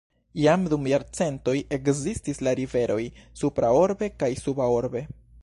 Jam 0.43 0.61
dum 0.73 0.87
jarcentoj 0.91 1.55
ekzistis 1.77 2.41
la 2.47 2.55
riveroj 2.61 2.99
"Supra 3.43 3.71
Orbe" 3.83 4.11
kaj 4.25 4.33
"Suba 4.43 4.73
Orbe". 4.81 5.07